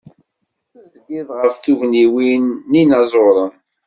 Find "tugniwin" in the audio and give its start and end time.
1.57-2.45